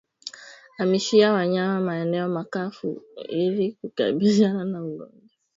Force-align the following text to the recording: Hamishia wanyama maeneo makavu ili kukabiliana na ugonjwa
Hamishia 0.77 1.33
wanyama 1.33 1.79
maeneo 1.79 2.29
makavu 2.29 3.01
ili 3.29 3.71
kukabiliana 3.71 4.65
na 4.65 4.83
ugonjwa 4.83 5.27